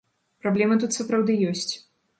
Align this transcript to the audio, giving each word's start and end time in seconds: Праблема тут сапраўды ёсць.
Праблема 0.45 0.79
тут 0.85 0.97
сапраўды 0.99 1.39
ёсць. 1.53 1.73